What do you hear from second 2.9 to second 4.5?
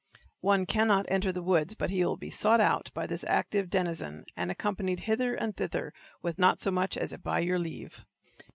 by this active denizen and